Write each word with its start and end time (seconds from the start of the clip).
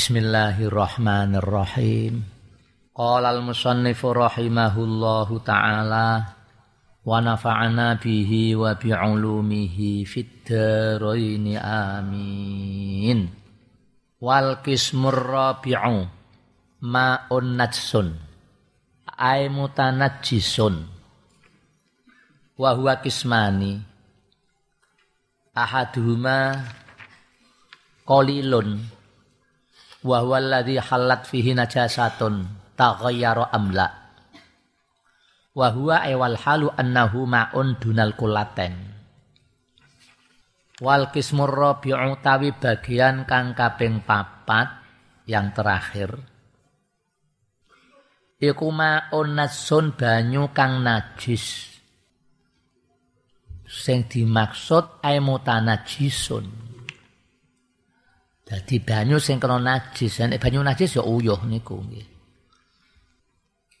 Bismillahirrahmanirrahim. 0.00 2.24
Qala 2.96 3.36
al-musannifu 3.36 4.16
rahimahullahu 4.16 5.44
ta'ala 5.44 6.24
wa 7.04 7.20
nafa'ana 7.20 8.00
bihi 8.00 8.56
wa 8.56 8.80
bi'ulumihi 8.80 10.08
fid 10.08 10.48
dharain 10.48 11.52
amin. 11.60 13.28
Wal 14.24 14.64
qismur 14.64 15.20
rabi'u 15.20 16.08
ma'un 16.80 17.60
najsun 17.60 18.16
ay 19.20 19.52
mutanajjisun 19.52 20.80
wa 22.56 22.72
huwa 22.72 23.04
kismani 23.04 23.84
ahaduhuma 25.52 26.56
qalilun 28.08 28.96
wa 30.00 30.18
huwa 30.24 30.64
halat 30.64 31.22
fihi 31.28 31.52
najasatun 31.52 32.48
taghayyara 32.76 33.52
amla 33.52 34.00
wa 35.54 35.68
huwa 35.74 36.02
aywal 36.06 36.38
halu 36.38 36.70
annahu 36.72 37.26
ma'un 37.26 37.76
dunal 37.76 38.14
kulaten. 38.14 38.74
Wal 40.80 41.12
kismur 41.12 41.52
rabi'u 41.52 42.16
tawi 42.24 42.56
bagian 42.56 43.28
kang 43.28 43.52
kaping 43.52 44.00
papat 44.00 44.80
yang 45.28 45.52
terakhir. 45.52 46.16
Iku 48.40 48.72
ma'un 48.72 49.36
nasun 49.36 49.92
banyu 49.92 50.48
kang 50.56 50.80
najis. 50.80 51.76
Sing 53.68 54.08
dimaksud 54.08 55.04
ay 55.04 55.20
mutanajisun 55.20 56.69
Dadi 58.50 58.82
banyu 58.82 59.22
sing 59.22 59.38
kena 59.38 59.62
najis, 59.62 60.26
nek 60.26 60.42
banyu 60.42 60.66
najis 60.66 60.98
ya 60.98 61.06
uyuh 61.06 61.38
niku 61.46 61.78
nggih. 61.86 62.02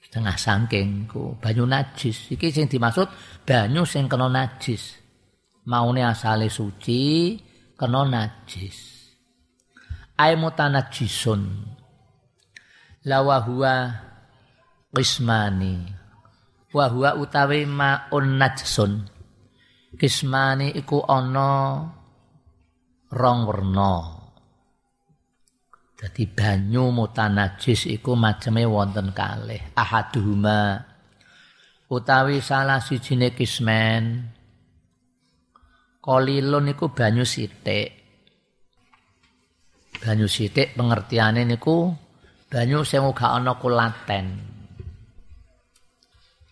Setengah 0.06 0.38
sangking 0.38 1.10
ku 1.10 1.34
banyu 1.42 1.66
najis. 1.66 2.30
Iki 2.30 2.54
sing 2.54 2.70
dimaksud 2.70 3.10
banyu 3.42 3.82
sing 3.82 4.06
kena 4.06 4.30
najis. 4.30 4.94
Maune 5.66 6.06
asale 6.06 6.46
suci, 6.46 7.34
kena 7.74 8.06
najis. 8.06 8.78
Ai 10.14 10.38
mutanajisun. 10.38 11.42
Lawa 13.10 13.42
huwa 13.42 13.74
qismani. 14.94 15.82
Wa 16.70 16.86
huwa 16.86 17.18
utawi 17.18 17.66
ma'un 17.66 18.38
najsun. 18.38 19.02
Kismani 19.98 20.78
iku 20.78 21.02
ana 21.02 21.82
rong 23.10 23.40
werna. 23.50 24.19
Jadi 26.00 26.24
banyu 26.32 26.88
mutanajis 26.88 27.84
iku 27.84 28.16
maceme 28.16 28.64
wonten 28.64 29.12
kalih. 29.12 29.60
Ahaduhuma 29.76 30.80
utawi 31.92 32.40
salah 32.40 32.80
sijine 32.80 33.36
kismen 33.36 34.32
kolilun 36.00 36.72
iku 36.72 36.88
banyu 36.88 37.28
sithik. 37.28 38.00
Banyu 40.00 40.24
sithik 40.24 40.72
pengertiane 40.72 41.44
niku 41.44 41.92
banyu 42.48 42.80
sing 42.80 43.04
uga 43.04 43.36
ana 43.36 43.60
kulaten. 43.60 44.26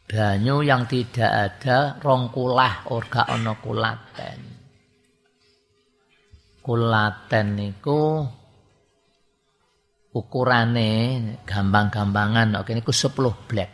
Banyu 0.05 0.61
yang 0.61 0.85
tidak 0.85 1.33
ada 1.33 1.97
rong 2.05 2.29
kulah 2.29 2.85
orga 2.93 3.25
ana 3.33 3.57
kulaten. 3.57 4.41
Kulaten 6.61 7.47
niku 7.57 8.29
ukurane 10.15 10.91
gampang-gampangan 11.45 12.57
oke 12.61 12.73
niku 12.73 12.93
10 12.93 13.49
black. 13.49 13.71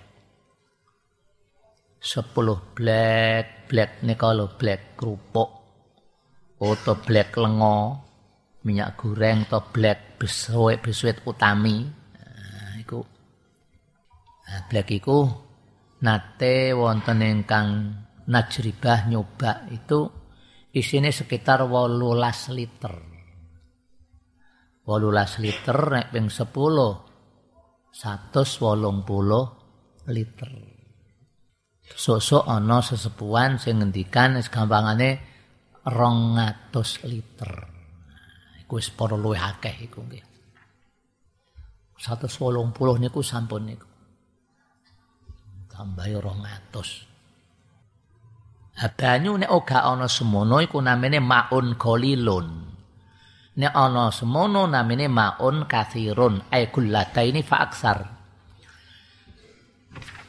10 2.04 2.76
black, 2.76 3.44
black 3.70 3.90
niku 4.04 4.28
lho 4.34 4.46
black 4.58 4.98
kerupuk. 4.98 5.50
Atau 6.64 6.96
black 7.04 7.36
lengo, 7.36 8.00
minyak 8.64 8.96
goreng 8.96 9.44
atau 9.44 9.60
black 9.68 10.16
besuit 10.16 10.80
besuit 10.80 11.20
utami. 11.28 11.84
Nah, 11.84 12.72
iku 12.80 13.04
nah, 14.48 14.60
black 14.72 14.88
nate 16.04 16.72
wonten 16.72 17.20
ingkang 17.20 17.68
najribah 18.28 19.08
nyoba 19.08 19.68
itu 19.72 20.08
isine 20.72 21.12
sekitar 21.12 21.64
18 21.64 22.56
liter 22.56 23.13
wolulas 24.84 25.40
liter 25.40 25.78
nek 25.90 26.12
ping 26.12 26.28
10 26.28 26.52
puluh 26.52 26.92
liter. 30.08 30.50
Sosok 31.84 32.48
ana 32.48 32.80
sesepuan 32.80 33.60
sing 33.60 33.78
ngendikan 33.80 34.40
gampangane 34.48 35.20
200 35.84 37.04
liter. 37.04 37.52
Iku 38.64 38.80
wis 38.80 38.88
para 38.88 39.20
luwih 39.20 39.38
akeh 39.38 39.84
iku 39.84 40.00
nggih. 40.00 40.24
180 42.00 42.72
niku 43.00 43.20
sampun 43.22 43.62
niku. 43.68 43.88
Tambah 45.70 46.08
200. 46.08 47.14
Banyu 48.74 49.38
nek 49.38 49.54
ora 49.54 49.86
ana 49.86 50.10
semono 50.10 50.58
iku 50.58 50.82
namine 50.82 51.22
maun 51.22 51.78
golilun. 51.78 52.73
Nek 53.54 53.70
ana 53.70 54.10
semono 54.10 54.66
namine 54.66 55.06
maun 55.06 55.70
kathirun 55.70 56.50
ay 56.50 56.66
ini 57.30 57.42
fa 57.46 57.62
aksar. 57.62 57.98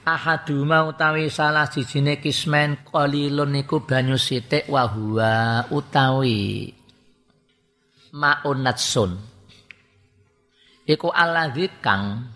Ahadu 0.05 0.61
utawi 0.69 1.33
salah 1.33 1.65
sijine 1.65 2.21
kismen 2.21 2.85
qalilun 2.85 3.49
niku 3.49 3.81
banyu 3.81 4.21
sithik 4.21 4.69
wa 4.69 4.85
huwa 4.85 5.65
utawi 5.73 6.69
maun 8.13 8.61
natsun. 8.61 9.17
Iku 10.85 11.09
alladzi 11.09 11.65
kang 11.81 12.29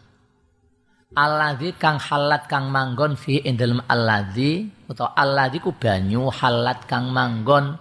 alladzi 1.14 1.78
kang 1.78 2.02
halat 2.02 2.50
kang 2.50 2.74
manggon 2.74 3.14
fi 3.14 3.46
indal 3.46 3.78
alladzi 3.86 4.66
utawa 4.90 5.14
alladzi 5.14 5.62
ku 5.62 5.70
banyu 5.70 6.34
halat 6.34 6.90
kang 6.90 7.14
manggon 7.14 7.78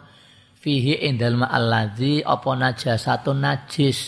fihi 0.59 1.07
indal 1.07 1.39
ma'alladzi 1.39 2.27
apa 2.27 2.51
najasatun 2.59 3.39
najis. 3.39 3.99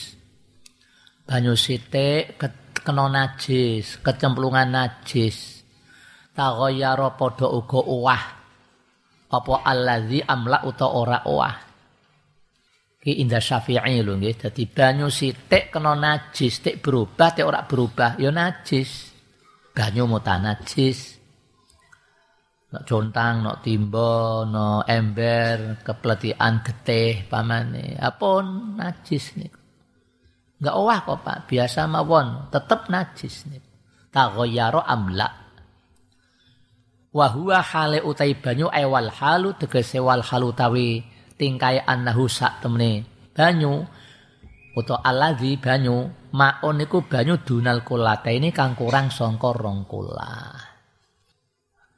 Banyu 1.23 1.55
sithik 1.55 2.43
kena 2.75 3.07
najis 3.07 4.03
kecemplungan 4.03 4.75
najis. 4.75 5.63
Taghayyara 6.35 7.15
padha 7.15 7.47
uga 7.47 7.81
uwah. 7.87 8.23
Apa 9.31 9.55
alladzi 9.63 10.19
amla 10.27 10.67
uta 10.67 10.91
ora 10.91 11.23
uwah. 11.23 11.55
Ki 13.01 13.23
inda 13.23 13.39
syafi'i 13.39 14.03
lho 14.03 14.19
nggih 14.19 14.37
dadi 14.37 14.67
banyu 14.67 15.07
sithik 15.07 15.71
kena 15.71 15.95
najis 15.95 16.61
tik 16.67 16.83
berubah 16.83 17.31
tik 17.31 17.47
ora 17.47 17.63
berubah 17.63 18.19
ya 18.19 18.35
najis. 18.35 19.15
Banyu 19.71 20.11
mutanajis 20.11 21.20
Nak 22.71 22.87
contang, 22.87 23.43
nak 23.43 23.67
timba, 23.67 24.47
nak 24.47 24.87
ember, 24.87 25.83
kepletian 25.83 26.63
getih 26.63 27.27
pamane. 27.27 27.99
Apun 27.99 28.79
najis 28.79 29.35
nih. 29.35 29.51
Enggak 30.63 30.77
owah 30.79 30.99
kok 31.03 31.19
Pak, 31.27 31.39
biasa 31.51 31.91
mawon, 31.91 32.47
tetep 32.55 32.87
najis 32.87 33.51
nih. 33.51 33.59
Taghayyara 34.15 34.87
amla. 34.87 35.29
Wa 37.11 37.27
huwa 37.35 37.59
hale 37.59 38.07
utai 38.07 38.39
banyu 38.39 38.71
ewal 38.71 39.11
halu 39.11 39.51
tegese 39.59 39.99
wal 39.99 40.23
halu 40.23 40.55
tawi 40.55 41.03
tingkai 41.35 41.83
annahu 41.83 42.31
sak 42.31 42.63
temene 42.63 43.03
banyu 43.35 43.83
utawa 44.79 45.03
aladzi 45.03 45.59
banyu 45.59 46.07
maun 46.31 46.79
niku 46.79 47.03
banyu 47.03 47.43
dunal 47.43 47.83
kulata 47.83 48.31
ini 48.31 48.55
kang 48.55 48.79
kurang 48.79 49.11
sangka 49.11 49.51
rong 49.51 49.91
kula 49.91 50.70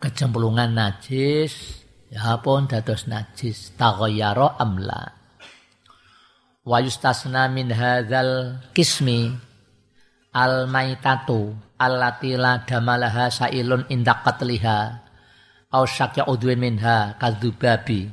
kecemplungan 0.02 0.74
najis 0.74 1.86
ya 2.10 2.42
pun 2.42 2.66
dados 2.66 3.06
najis. 3.06 3.70
Taghayyara 3.78 4.58
amla 4.58 5.22
wa 6.62 6.78
yustasna 6.78 7.50
min 7.50 7.70
hadzal 7.70 8.62
kismi 8.74 9.34
al 10.34 10.70
maitatu 10.70 11.54
allati 11.78 12.38
la 12.38 12.62
damalaha 12.62 13.30
sailun 13.30 13.86
inda 13.90 14.22
qatliha 14.22 14.78
au 15.74 15.82
syakya 15.82 16.30
udwin 16.30 16.62
minha 16.62 17.18
kadzubabi 17.18 18.06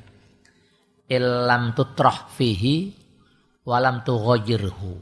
illam 1.05 1.77
tutrah 1.77 2.25
fihi 2.33 2.97
walam 3.69 4.01
tughayyirhu 4.01 4.93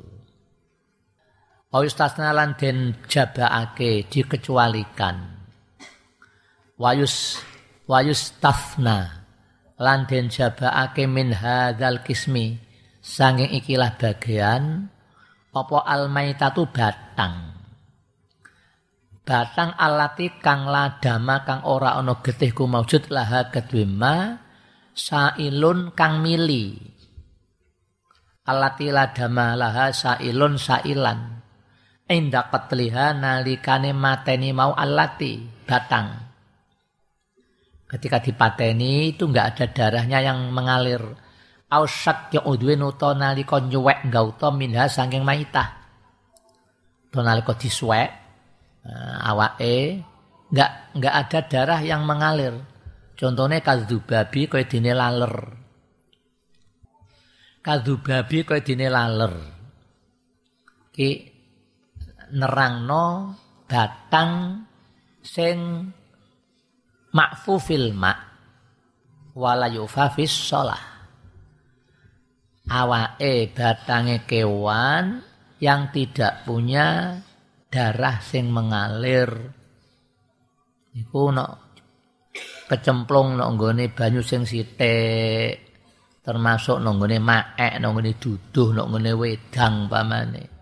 au 1.72 1.82
yustasna 1.88 2.36
lan 2.36 2.60
den 2.60 3.00
jabaake 3.08 4.12
dikecualikan 4.12 5.37
wayus 6.78 7.42
wayus 7.90 8.38
tafna. 8.38 9.26
Lan 9.78 10.10
den 10.10 10.30
jabaake 10.30 11.06
min 11.06 11.34
hadzal 11.34 12.02
kismi. 12.06 12.58
Sanging 12.98 13.54
ikilah 13.54 13.96
bagian 13.96 14.90
apa 15.54 15.78
almaitatu 15.86 16.70
batang. 16.70 17.56
Batang 19.24 19.76
alati 19.76 20.40
kang 20.40 20.68
ladama 20.68 21.44
kang 21.44 21.62
ora 21.68 21.96
ana 22.00 22.20
getih 22.20 22.52
ku 22.56 22.64
maujud 22.68 23.12
laha 23.12 23.48
kedue 23.48 23.86
sailun 24.98 25.96
kang 25.96 26.20
mili. 26.20 26.80
Alati 28.48 28.92
ladama 28.92 29.56
laha 29.56 29.92
sailun 29.92 30.56
sailan. 30.60 31.44
Inda 32.08 32.48
qatliha 32.48 33.16
nalikane 33.16 33.92
mateni 33.92 34.56
mau 34.56 34.72
alati 34.72 35.44
batang 35.68 36.27
ketika 37.88 38.20
dipateni 38.20 39.16
itu 39.16 39.28
enggak 39.32 39.56
ada 39.56 39.66
darahnya 39.72 40.20
yang 40.20 40.52
mengalir. 40.52 41.02
Ausak 41.68 42.32
ya 42.32 42.48
udwin 42.48 42.80
uta 42.80 43.12
nalika 43.12 43.60
nyuwek 43.60 44.08
gauta 44.08 44.52
minha 44.56 44.88
saking 44.88 45.24
maitah. 45.24 45.76
To 47.12 47.20
nalika 47.24 47.56
disuwek 47.56 48.08
awake 49.24 50.04
enggak 50.52 50.72
enggak 50.96 51.16
ada 51.16 51.40
darah 51.48 51.80
yang 51.84 52.08
mengalir. 52.08 52.56
Contohnya 53.18 53.60
babi 53.60 54.46
kaya 54.46 54.70
dene 54.70 54.94
laler. 54.94 55.36
Babi 57.66 58.38
kaya 58.46 58.62
dene 58.64 58.88
laler. 58.88 59.34
Ki 60.94 61.10
nerangno 62.32 63.36
batang 63.68 64.64
sing 65.20 65.90
makfufil 67.14 67.94
ma 67.96 68.14
wala 69.38 69.68
sholah. 69.70 70.84
Awake 72.68 73.56
batange 73.56 74.28
kewan 74.28 75.24
yang 75.64 75.88
tidak 75.96 76.44
punya 76.44 77.16
darah 77.72 78.20
sing 78.20 78.52
mengalir. 78.52 79.32
Iku 80.92 81.32
nok 81.32 81.52
kecemplung 82.68 83.40
nok 83.40 83.56
banyu 83.96 84.20
sing 84.20 84.44
sithik 84.44 85.68
termasuk 86.20 86.84
nok 86.84 86.94
nggone 87.00 87.24
maek 87.24 87.80
nok 87.80 87.92
nggone 87.96 88.12
duduh 88.20 88.76
nok 88.76 88.88
nggone 88.92 89.12
wedang 89.16 89.88
pamane 89.88 90.58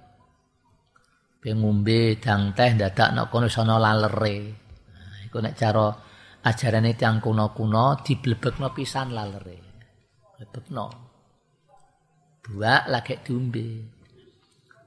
ben 1.45 1.61
ngombe 1.61 2.17
dang 2.17 2.57
teh 2.57 2.73
dadak 2.73 3.13
nok 3.13 3.29
kono 3.29 3.45
sono 3.45 3.77
lalere. 3.77 4.37
Nah, 4.89 5.21
iku 5.29 5.37
nek 5.45 5.53
cara 5.53 5.93
ajarane 6.45 6.93
tiyang 6.93 7.17
kuno-kuno 7.17 7.99
diblebekno 8.05 8.69
pisan 8.71 9.11
lalere 9.11 9.57
blebekno 10.37 11.05
buak 12.45 12.85
lagi 12.85 13.17
diombe. 13.25 13.67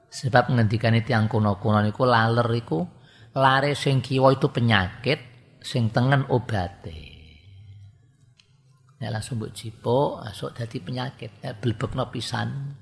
Sebab 0.09 0.55
ngendikan 0.55 0.95
itu 0.95 1.13
yang 1.13 1.29
kuno-kuno 1.29 1.83
niku 1.83 2.07
laler 2.07 2.47
iku 2.55 2.81
lare 3.35 3.77
sing 3.77 4.01
kiwa 4.01 4.33
itu 4.33 4.49
penyakit, 4.49 5.19
sing 5.61 5.93
tengen 5.93 6.25
obate. 6.31 7.19
Nek 8.99 9.11
langsung 9.15 9.39
mbok 9.39 9.53
jipuk, 9.53 10.23
asuk 10.27 10.55
dadi 10.55 10.81
penyakit. 10.81 11.39
Nek 11.43 11.61
blebekno 11.61 12.09
pisan. 12.09 12.73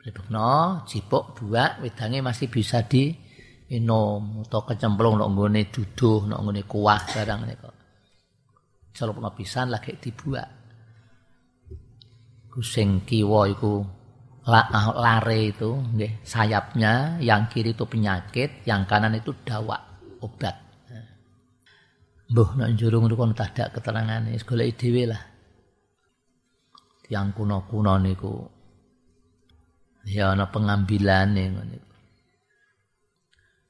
Blebekno, 0.00 0.84
jipuk 0.88 1.36
buak 1.36 1.84
wedange 1.84 2.24
masih 2.24 2.48
bisa 2.48 2.82
di 2.88 3.12
minum 3.70 4.42
atau 4.42 4.66
kecemplung 4.66 5.20
nek 5.20 5.70
duduh, 5.70 6.26
nek 6.26 6.66
kuah 6.66 7.00
barang 7.14 7.40
niku. 7.46 7.79
Celupno 8.90 9.30
pisan 9.34 9.70
lagi 9.70 9.96
dibuak. 9.96 10.60
sing 12.60 13.06
kiwa 13.08 13.48
iku 13.48 13.80
ah, 14.50 14.92
lare 14.92 15.54
itu 15.54 15.70
nggih 15.70 16.20
sayapnya 16.26 17.22
yang 17.22 17.48
kiri 17.48 17.72
itu 17.72 17.88
penyakit 17.88 18.66
yang 18.68 18.84
kanan 18.84 19.16
itu 19.16 19.32
dawa 19.46 19.78
obat. 20.20 20.56
Mbuh 22.30 22.50
nek 22.58 22.78
jurung 22.78 23.10
niku 23.10 23.18
kon 23.18 23.34
tadak 23.34 23.74
keterangane 23.74 24.34
wis 24.34 24.46
golek 24.46 24.78
dhewe 24.78 25.02
lah. 25.10 25.22
Yang 27.10 27.26
kuno-kuno 27.42 27.94
niku. 27.98 28.34
Ya 30.06 30.34
ana 30.34 30.46
pengambilane 30.46 31.44
ngono 31.50 31.90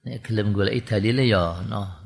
nek 0.00 0.24
gelem 0.24 0.56
golek 0.56 0.80
dalile 0.88 1.24
ya 1.28 1.60
ana 1.60 2.00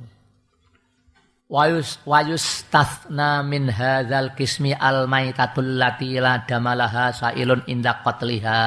wayus 1.55 2.03
wayus 2.03 2.67
tathna 2.67 3.47
min 3.47 3.71
hadzal 3.71 4.35
kismi 4.35 4.75
al 4.75 5.07
maitatul 5.07 5.79
lati 5.79 6.19
la 6.19 6.43
damalaha 6.43 7.15
sailun 7.15 7.63
inda 7.71 8.03
qatliha 8.03 8.61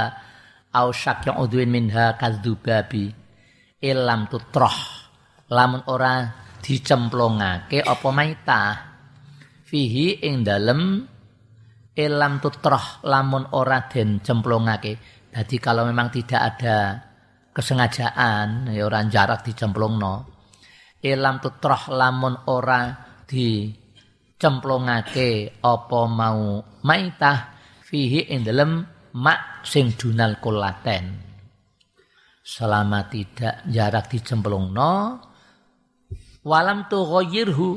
au 0.72 0.95
syakya 0.95 1.36
udwin 1.36 1.68
minha 1.68 2.16
kadzubabi. 2.16 3.12
Ilam 3.84 4.31
tutroh. 4.31 4.95
Lamun 5.51 5.84
ora 5.92 6.31
dicemplongake 6.63 7.84
apa 7.84 8.10
maitah? 8.12 8.72
Fihi 9.68 10.24
ing 10.24 10.48
dalem 10.48 11.04
ilam 11.98 12.38
tutroh 12.38 13.01
lamun 13.10 13.57
ora 13.57 13.90
den 13.90 14.22
cemplongake 14.22 15.25
jadi 15.33 15.56
kalau 15.57 15.90
memang 15.90 16.13
tidak 16.13 16.42
ada 16.56 16.78
kesengajaan 17.50 18.69
ya 18.69 18.86
ora 18.86 19.01
jarak 19.10 19.42
dicemplongno 19.42 20.37
ilam 21.07 21.39
tutrah 21.39 21.88
lamun 21.88 22.36
ora 22.51 22.92
di 23.24 23.71
cemplongake 24.38 25.63
apa 25.63 26.01
mau 26.06 26.62
maitah 26.83 27.57
fihi 27.88 28.30
ing 28.31 28.44
dalem 28.44 28.83
mak 29.15 29.63
sing 29.63 29.95
dunal 29.95 30.38
kulaten. 30.44 31.25
Selama 32.44 33.07
tidak 33.12 33.68
jarak 33.68 34.07
dicemplungno 34.07 35.19
walam 36.48 36.88
tu 36.88 37.04
ghayyirhu 37.04 37.69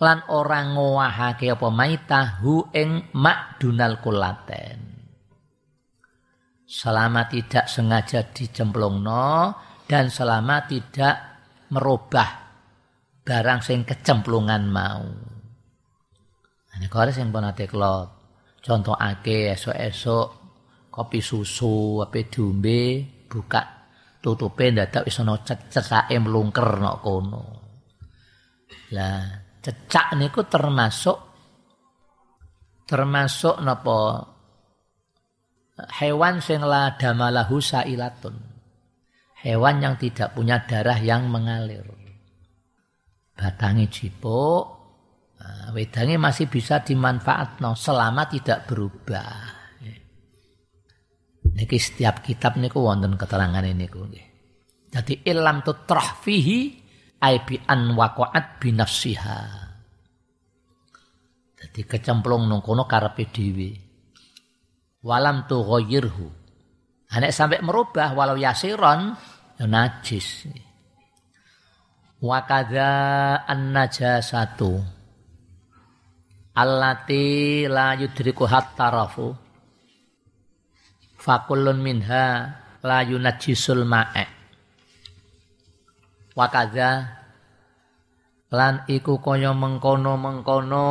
lan 0.00 0.24
ora 0.32 0.64
ngowahake 0.64 1.52
apa 1.52 1.68
maitah 1.68 2.40
hu 2.40 2.68
ing 2.72 3.12
mak 3.16 3.60
dunal 3.60 4.00
kulaten. 4.00 4.80
Selama 6.64 7.28
tidak 7.28 7.68
sengaja 7.68 8.24
dicemplungno 8.32 9.52
dan 9.84 10.08
selama 10.08 10.64
tidak 10.64 11.14
merubah 11.70 12.43
barang 13.24 13.60
sing 13.64 13.88
kecemplungan 13.88 14.68
mau. 14.68 15.08
Ini 16.76 16.86
kau 16.92 17.08
sing 17.08 17.32
pun 17.32 17.48
ate 17.48 17.64
kelot. 17.64 18.08
Contoh 18.60 18.96
ake 18.96 19.52
esok-esok 19.56 20.28
kopi 20.92 21.20
susu 21.20 22.00
apa 22.04 22.20
diombe 22.28 23.04
buka 23.28 23.62
tutupe 24.20 24.72
ndadak 24.72 25.04
wis 25.04 25.20
ana 25.20 25.40
cecake 25.44 26.16
mlungker 26.20 26.80
nok 26.80 26.96
kono. 27.00 27.44
Lah 28.92 29.20
cecak 29.64 30.16
niku 30.16 30.44
termasuk 30.48 31.18
termasuk 32.84 33.60
napa 33.64 34.28
hewan 36.00 36.40
sing 36.44 36.60
la 36.64 36.96
damalahu 36.96 37.60
sailatun. 37.60 38.36
Hewan 39.44 39.76
yang 39.84 39.94
tidak 40.00 40.32
punya 40.32 40.64
darah 40.64 40.96
yang 40.96 41.28
mengalir 41.28 42.03
batangi 43.34 43.90
jipuk 43.90 44.64
nah, 45.38 45.68
wedange 45.74 46.16
masih 46.16 46.46
bisa 46.46 46.80
dimanfaatkan 46.80 47.74
selama 47.74 48.30
tidak 48.30 48.70
berubah. 48.70 49.62
Niki 51.54 51.78
setiap 51.78 52.24
kitab 52.24 52.58
niku 52.58 52.82
wonten 52.82 53.14
keterangan 53.14 53.62
niku 53.62 54.06
nggih. 54.10 54.26
Dadi 54.90 55.22
ilam 55.22 55.62
tutrah 55.62 56.18
fihi 56.18 56.72
ai 57.22 57.42
bi 57.46 57.60
an 57.62 57.94
waqa'at 57.94 58.58
bi 58.58 58.74
nafsiha. 58.74 59.40
Dadi 61.54 61.80
kecemplung 61.86 62.50
nang 62.50 62.58
kono 62.58 62.90
karepe 62.90 63.30
dhewe. 63.30 63.70
Walam 65.04 65.46
tu 65.46 65.60
ghayyirhu 65.62 66.44
nek 67.20 67.30
sampai 67.30 67.62
merubah 67.62 68.14
walau 68.16 68.34
yasiron 68.34 69.14
ya 69.58 69.66
najis 69.68 70.50
kadza 72.24 72.90
an-najasatu. 73.44 74.80
Allati 76.56 77.68
la 77.68 77.92
yudriku 78.00 78.48
hattarafu. 78.48 79.36
Fakullun 81.20 81.84
minha 81.84 82.24
la 82.80 82.98
yunajjisul 83.04 83.84
ma'e. 83.84 84.24
Wa 86.32 86.48
kadza 86.48 87.20
lan 88.48 88.88
iku 88.88 89.20
kaya 89.20 89.52
mengkono-mengkono. 89.52 90.88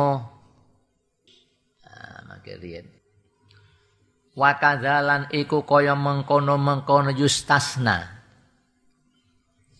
Ah 1.82 2.22
wa 4.34 4.50
kadza 4.58 5.02
lan 5.02 5.30
iku 5.34 5.66
kaya 5.66 5.98
mengkono-mengkono 5.98 7.10
yustasna 7.14 8.13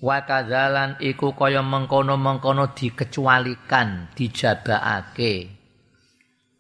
wa 0.04 0.20
kadzalan 0.28 1.00
iku 1.00 1.32
kaya 1.32 1.64
mengkono-mengkono 1.64 2.76
dikecualikan 2.76 4.12
dijabakake. 4.12 5.48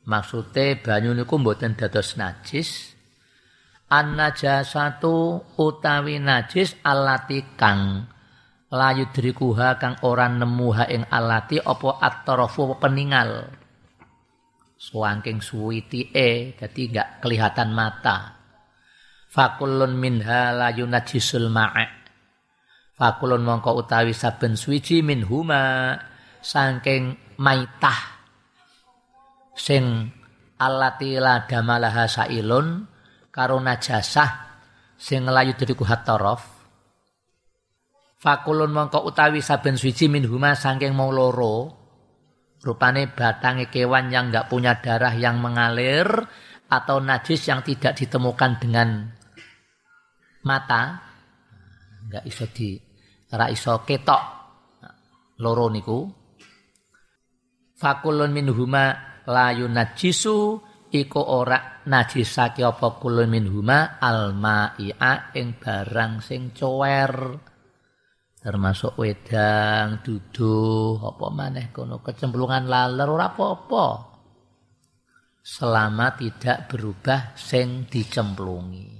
Maksude 0.08 0.80
banyu 0.80 1.12
niku 1.12 1.36
mboten 1.36 1.76
dados 1.76 2.16
najis. 2.16 2.96
An 3.92 4.16
najasatu 4.16 5.44
utawi 5.60 6.16
najis 6.16 6.80
alati 6.80 7.44
kang 7.52 8.08
layu 8.72 9.12
drikuha 9.12 9.76
kang 9.76 10.00
ora 10.00 10.24
nemu 10.24 10.68
ha 10.72 10.84
ing 10.88 11.04
alati 11.12 11.60
apa 11.60 12.00
atrafu 12.00 12.80
peningal. 12.80 13.52
Suangking 14.80 15.44
suwitike 15.44 16.56
dadi 16.56 16.82
enggak 16.88 17.20
kelihatan 17.20 17.76
mata. 17.76 18.40
Fakulun 19.28 19.96
minha 20.00 20.52
layu 20.52 20.88
najisul 20.88 21.48
ma'a 21.52 22.03
fakulun 22.94 23.42
mongko 23.42 23.74
utawi 23.74 24.14
saben 24.14 24.54
suwiji 24.54 25.02
minhuma 25.02 25.94
saking 26.38 27.18
maitah 27.38 28.00
sing 29.54 30.10
alati 30.58 31.18
la 31.18 31.46
damalaha 31.46 32.06
sailun 32.06 32.86
karo 33.34 33.58
najasah 33.58 34.30
sing 34.94 35.26
layu 35.26 35.58
diriku 35.58 35.82
hatorof 35.82 36.42
fakulun 38.22 38.70
mongko 38.70 39.02
utawi 39.04 39.42
saben 39.42 39.74
suwiji 39.74 40.06
minhuma 40.06 40.54
saking 40.54 40.94
mau 40.94 41.10
loro 41.10 41.84
Rupane 42.64 43.12
batang 43.12 43.60
kewan 43.68 44.08
yang 44.08 44.32
nggak 44.32 44.48
punya 44.48 44.80
darah 44.80 45.12
yang 45.12 45.36
mengalir 45.36 46.08
atau 46.72 46.96
najis 46.96 47.44
yang 47.44 47.60
tidak 47.60 47.92
ditemukan 47.92 48.56
dengan 48.56 49.12
mata 50.48 51.03
nggak 52.14 52.24
iso 52.30 52.46
di 52.54 52.78
ora 53.34 53.50
iso 53.50 53.82
ketok 53.82 54.22
loro 55.42 55.66
niku 55.66 55.98
fakulun 57.74 58.30
minhuma 58.30 59.18
layu 59.26 59.66
najisu 59.66 60.62
iku 60.94 61.18
ora 61.18 61.82
najisake 61.90 62.62
apa 62.62 63.02
kulun 63.02 63.26
minhuma 63.26 63.98
almaia 63.98 65.34
ing 65.34 65.58
barang 65.58 66.22
sing 66.22 66.54
cower 66.54 67.34
termasuk 68.44 69.00
wedang, 69.00 70.04
duduh, 70.04 71.00
apa 71.00 71.26
maneh 71.32 71.72
kono 71.72 72.04
kecemplungan 72.04 72.68
laler 72.68 73.08
ora 73.08 73.32
apa-apa. 73.32 73.86
Selama 75.40 76.12
tidak 76.12 76.68
berubah 76.68 77.32
sing 77.32 77.88
dicemplungi. 77.88 78.93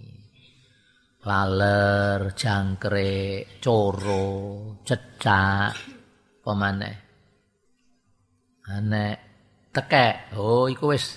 Laler, 1.24 2.36
jangkrik, 2.36 3.56
coro, 3.64 4.28
cecak, 4.84 5.72
apa 6.44 6.52
maneh. 6.52 6.96
Anek 8.68 9.16
tekek, 9.72 10.36
oh 10.36 10.68
iku 10.68 10.92
wis 10.92 11.16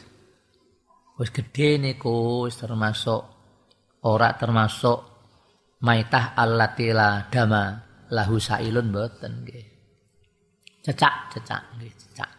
wis 1.19 1.29
gedhe 1.35 1.75
niku 1.75 2.47
wis 2.47 2.55
termasuk 2.55 3.19
ora 4.07 4.31
termasuk 4.39 4.99
maitah 5.83 6.39
allatila 6.39 7.27
dama 7.27 7.75
lahu 8.15 8.39
sailun 8.39 8.87
boten 8.87 9.43
nggih. 9.43 9.67
Cecak, 10.87 11.35
cecak 11.35 11.63
nggih, 11.75 11.91
cecak. 11.91 12.31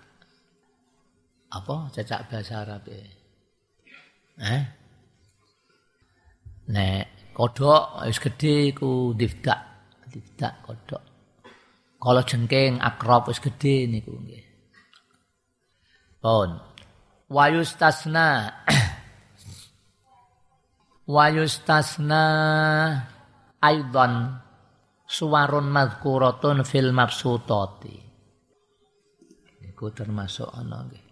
Apa 1.52 1.92
cecak 1.92 2.32
bahasa 2.32 2.64
Arab 2.64 2.88
e? 2.88 3.00
Eh? 4.40 4.62
Nek 6.72 7.17
kodok 7.38 8.02
wis 8.02 8.18
gedhe 8.18 8.74
iku 8.74 9.14
difdak, 9.14 9.60
difdak 10.10 10.58
kodok. 10.66 11.02
Kalau 12.02 12.22
jengking 12.26 12.82
akrab 12.82 13.30
wis 13.30 13.38
gedhe 13.38 13.86
niku 13.86 14.18
nggih. 14.18 14.44
Pun. 16.18 16.50
Wayustasna 17.30 18.50
Wayustasna 21.14 22.24
aidan 23.62 24.42
suwarun 25.08 25.72
madhkuratun 25.72 26.62
fil 26.68 26.92
mabsutati 26.92 27.96
iku 29.64 29.88
termasuk 29.94 30.48
ana 30.52 30.84
nggih 30.84 31.06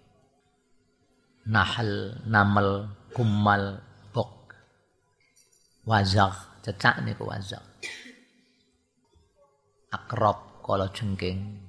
nahal 1.49 2.19
namal 2.27 2.91
kumal 3.15 3.79
wazak 5.87 6.61
cecak 6.67 7.01
niku 7.07 7.25
wazak 7.25 7.63
akrab 9.97 10.61
kala 10.61 10.93
jengking. 10.93 11.65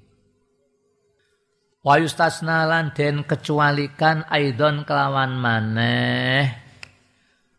Wayustasna 1.88 2.68
lan 2.68 2.92
den 2.92 3.24
kecualikan 3.24 4.28
aidon 4.28 4.84
kelawan 4.84 5.40
maneh. 5.40 6.52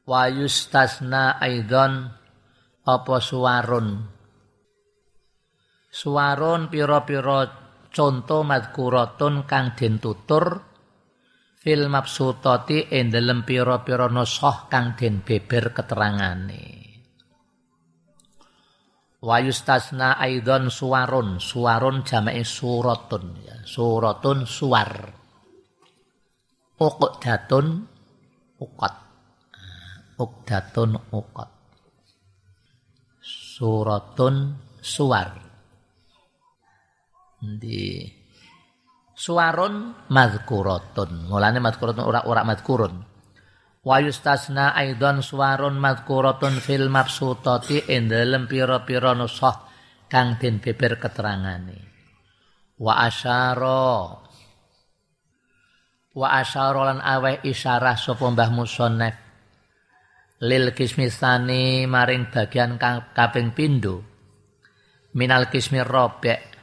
Wayustasna 0.05 1.41
aidon 1.41 2.13
apa 2.85 3.17
suwarun? 3.25 4.05
Suwaron 5.89 6.69
pira-pira 6.69 7.49
conto 7.89 8.45
madkuratun 8.45 9.49
kang 9.49 9.73
den 9.73 9.97
tutur 9.97 10.68
fil 11.59 11.91
mabsutati 11.91 12.95
ing 12.95 13.11
dalem 13.11 13.43
pira-pira 13.43 14.07
kang 14.71 14.95
den 14.95 15.27
beber 15.27 15.75
keterangane. 15.75 16.65
Wayustasna 19.19 20.15
aidon 20.23 20.71
suwarun, 20.71 21.43
suwarun 21.43 22.07
jamake 22.07 22.47
suratun 22.47 23.43
ya, 23.43 23.57
suratun 23.67 24.47
suwar. 24.47 25.11
Uqdatun 26.79 27.67
uqat. 28.63 28.95
Uqdatun 30.23 30.91
uqat. 31.11 31.51
Suratun 33.59 34.55
suwar 34.79 35.35
di 37.43 38.18
suwarun 39.19 40.07
madhkuratun. 40.07 41.27
Mulane 41.27 41.59
madhkuratun 41.59 42.07
ora 42.07 42.23
ora 42.23 42.47
madhkurun. 42.47 42.95
Wa 43.83 43.99
yustasna 43.99 44.79
aidan 44.79 45.27
suwarun 45.27 45.75
madhkuratun 45.83 46.63
fil 46.63 46.87
mabsutati 46.87 47.91
ing 47.91 48.07
dalem 48.07 48.47
pira-pira 48.47 49.19
nusah 49.19 49.67
kang 50.07 50.39
den 50.39 50.63
beber 50.63 51.03
keterangane. 51.03 51.83
Wa 52.79 53.03
asyara. 53.03 54.23
Wa 56.15 56.29
asyara 56.39 56.95
lan 56.95 57.01
aweh 57.03 57.43
isyarah 57.43 57.99
sapa 57.99 58.27
Mbah 58.31 58.51
Musannaf 58.55 59.17
lil 60.39 60.71
kismisani 60.71 61.91
maring 61.91 62.31
bagian 62.31 62.79
kang 62.79 63.11
kaping 63.11 63.51
pindho. 63.51 64.07
Minal 65.19 65.51
kismi 65.51 65.83
robek 65.83 66.58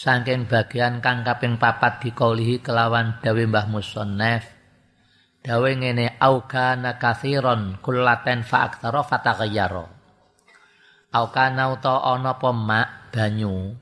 saking 0.00 0.48
bagian 0.48 1.04
kang 1.04 1.20
kaping 1.20 1.60
papat 1.60 2.00
dikaulihi 2.00 2.64
kelawan 2.64 3.20
dawe 3.20 3.42
Mbah 3.44 3.68
Musannaf 3.68 4.48
dawe 5.44 5.70
ngene 5.76 6.16
aukana 6.16 6.96
kathiron 6.96 7.76
kullaten 7.84 8.40
fa 8.40 8.64
aktsara 8.64 9.04
fataghayyara 9.04 9.84
aukana 11.12 11.68
utawa 11.76 12.16
ana 12.16 12.32
apa 12.32 12.48
mak 12.48 12.88
banyu 13.12 13.76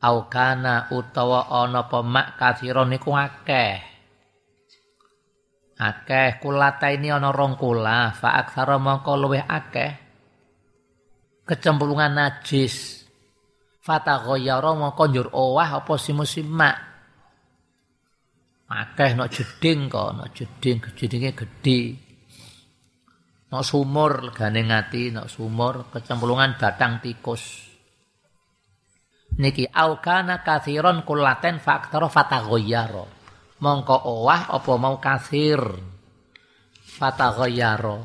aukana 0.00 0.88
utawa 0.88 1.44
ana 1.60 1.84
apa 1.84 2.00
mak 2.00 2.40
kathiron 2.40 2.88
niku 2.88 3.12
akeh. 3.12 3.92
Akeh 5.82 6.38
kulata 6.38 6.94
ini 6.94 7.10
ana 7.10 7.34
rong 7.34 7.58
kula 7.58 8.14
fa 8.16 8.38
aktsara 8.40 8.80
mongko 8.80 9.12
luwih 9.18 9.44
akeh. 9.44 9.92
Kecemplungan 11.42 12.16
najis 12.16 13.01
fataghayyara 13.82 14.78
mongko 14.78 15.04
njur 15.10 15.28
owah 15.34 15.82
apa 15.82 15.94
simus-simak 15.98 16.76
akeh 18.72 19.12
nek 19.18 19.28
jeding 19.28 19.90
kok 19.90 20.10
nek 20.16 20.30
jeding 20.32 20.78
jedinge 20.96 21.30
gedhe 21.34 21.80
nek 23.50 23.62
sumur 23.66 24.32
legane 24.32 24.62
ngati 24.64 25.12
nek 25.12 25.26
sumur 25.28 25.92
kecemplungan 25.92 26.56
batang 26.56 27.02
tikus. 27.04 27.68
Niki 29.32 29.64
aukana 29.64 30.44
kathiron 30.44 31.04
kulaten 31.08 31.56
faktor 31.56 32.08
fataghayyara 32.08 33.04
mongko 33.60 33.96
owah 34.08 34.52
apa 34.52 34.72
mau 34.76 34.96
kathir? 35.00 35.60
Fataghayyara 36.92 37.96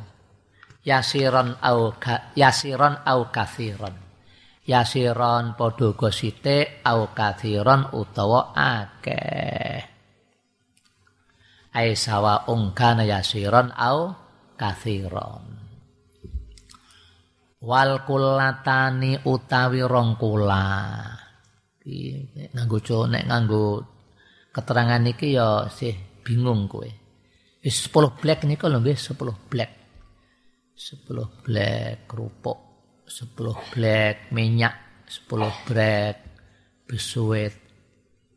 yasiron 0.87 1.59
au 1.59 1.91
yasiron 2.35 3.03
au 3.03 3.27
kathiron 3.27 4.06
yasiron 4.67 5.55
padha 5.55 5.95
gosite 5.95 6.83
au 6.83 7.15
kathiron 7.15 7.95
utawa 7.95 8.51
akeh. 8.51 9.79
Ai 11.71 11.95
sawa 11.95 12.45
ungkana 12.51 13.07
yasiron 13.07 13.71
au 13.71 14.11
kathiron. 14.59 15.45
Wal 17.63 18.03
kulatani 18.03 19.23
utawi 19.23 19.81
rong 19.87 20.19
kula. 20.19 20.67
Nganggo 22.53 22.77
nek 23.07 23.23
nganggo 23.23 23.63
keterangan 24.51 25.07
iki 25.07 25.39
ya 25.39 25.71
sih 25.71 25.95
bingung 26.21 26.67
kowe. 26.67 26.89
Wis 27.63 27.87
10 27.87 28.19
black 28.19 28.43
niku 28.43 28.67
lho 28.67 28.83
nggih 28.83 28.99
10 28.99 29.49
black. 29.49 29.71
Sepuluh 30.77 31.41
black 31.41 32.05
kerupuk, 32.05 32.59
sepuluh 33.07 33.55
black 33.71 34.29
minyak, 34.35 35.07
sepuluh 35.07 35.51
black 35.63 36.15
besuit 36.83 37.55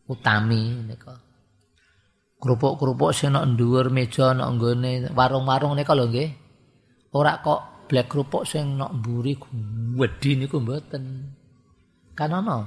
utami 0.07 0.79
nika. 0.87 1.15
Kerupuk-kerupuk 2.41 3.13
sing 3.13 3.37
nok 3.37 3.53
dhuwur 3.59 3.93
meja 3.93 4.33
nok 4.33 4.49
nggone 4.57 5.13
warung-warung 5.13 5.77
nika 5.77 5.93
lho 5.93 6.09
nggih. 6.09 6.31
Ora 7.13 7.43
kok 7.43 7.85
black 7.91 8.09
kerupuk 8.09 8.49
sing 8.49 8.79
nok 8.79 8.97
mburi 8.97 9.35
wedi 9.99 10.39
niku 10.39 10.63
mboten. 10.63 11.05
Kan 12.17 12.33
ana. 12.33 12.65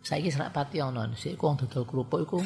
Saiki 0.00 0.32
serak 0.32 0.56
pati 0.56 0.80
ana. 0.80 1.10
Sik 1.12 1.36
wong 1.36 1.60
dodol 1.60 1.84
kerupuk 1.84 2.20
iku 2.24 2.38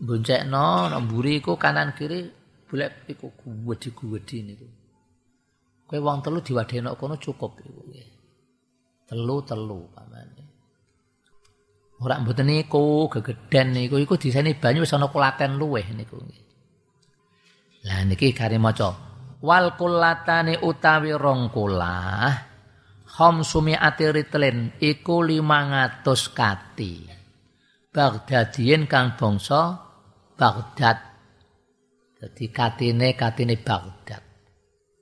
boncekno 0.00 0.90
nok 0.90 1.00
mburi 1.06 1.38
iku 1.38 1.54
kanan 1.54 1.94
kiri 1.94 2.26
golek 2.66 3.06
iku 3.06 3.30
wedi-wedi 3.68 4.38
niku. 4.42 4.79
Kowe 5.90 5.98
wong 5.98 6.22
telu 6.22 6.38
diwadheno 6.38 6.94
kono 6.94 7.18
cukup 7.18 7.58
iku 7.66 7.82
nggih. 7.90 8.08
Telu-telu 9.10 9.90
pamane. 9.90 10.44
Ora 11.98 12.22
mboten 12.22 12.46
niku 12.46 13.10
gegeden 13.10 13.74
niku 13.74 13.98
iku 13.98 14.14
diseni 14.14 14.54
banyu 14.54 14.86
wis 14.86 14.94
ana 14.94 15.10
kulaten 15.10 15.58
luweh 15.58 15.82
niku. 15.90 16.14
Lah 17.90 18.06
niki 18.06 18.30
kare 18.30 18.62
maca 18.62 18.94
wal 19.42 19.74
kullatane 19.74 20.62
utawi 20.62 21.10
rong 21.10 21.50
kulah 21.50 22.38
khamsumi 23.10 23.74
atiritlen 23.74 24.78
iku 24.78 25.26
500 25.26 26.06
kati. 26.38 26.94
Baghdadien 27.90 28.86
kang 28.86 29.18
bangsa 29.18 29.74
Baghdad 30.38 31.10
jadi 32.20 32.44
katine 32.54 33.18
katine 33.18 33.58
Baghdad. 33.58 34.29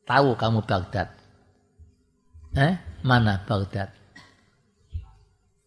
Tahu 0.08 0.40
kamu 0.40 0.64
Baghdad? 0.64 1.08
Eh, 2.56 3.04
mana 3.04 3.44
Baghdad? 3.44 3.92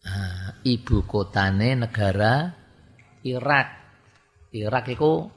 Nah, 0.02 0.58
ibu 0.66 1.06
kotane 1.06 1.78
negara 1.78 2.50
Irak. 3.22 3.68
Irak 4.50 4.84
itu 4.90 5.30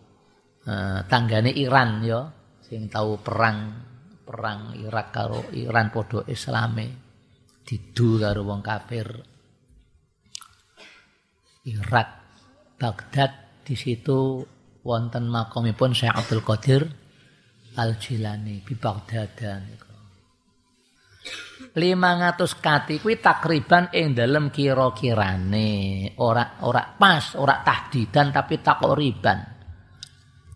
eh, 0.65 1.05
tanggane 1.05 1.53
Iran 1.53 2.01
ya, 2.01 2.25
sing 2.65 2.89
tahu 2.89 3.21
perang 3.21 3.77
perang 4.25 4.73
Irak 4.73 5.13
karo 5.13 5.53
Iran 5.53 5.93
podo 5.93 6.25
Islame 6.25 7.05
didu 7.61 8.17
karo 8.17 8.41
wong 8.41 8.65
kafir. 8.65 9.05
Irak 11.69 12.09
Baghdad 12.81 13.61
di 13.61 13.77
situ 13.77 14.41
wonten 14.81 15.29
makamipun 15.29 15.93
Syekh 15.93 16.13
Abdul 16.13 16.41
Qadir 16.41 17.04
Al 17.75 17.99
Jilani 17.99 18.63
bi 18.63 18.75
niku. 18.75 19.93
500 21.75 22.63
kati 22.63 23.03
kuwi 23.03 23.19
takriban 23.19 23.91
ing 23.91 24.15
dalem 24.15 24.47
kira-kirane. 24.47 25.71
Ora 26.23 26.59
ora 26.63 26.83
pas 26.95 27.35
ora 27.35 27.59
tahdidan 27.63 28.31
tapi 28.31 28.63
takriban 28.63 29.39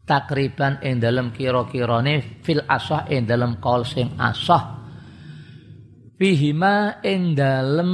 takriban 0.09 0.81
ing 0.81 0.97
dalem 0.97 1.29
kira-kirane 1.29 2.41
fil 2.41 2.65
asah 2.65 3.05
ing 3.13 3.29
dalem 3.29 3.61
kaul 3.61 3.85
sing 3.85 4.15
asah. 4.17 4.81
Fihima 6.19 7.03
ing 7.03 7.35
dalem 7.37 7.91